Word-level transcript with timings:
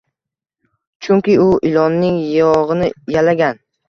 Chunki 1.07 1.35
u 1.43 1.45
ilonning 1.71 2.15
yog`ini 2.37 2.89
yalagan 3.17 3.61